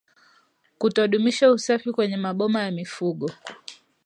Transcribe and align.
kutodumisha 0.77 1.51
usafi 1.51 1.91
kwenye 1.91 2.17
maboma 2.17 2.61
ya 2.61 2.71
mifugo 2.71 3.31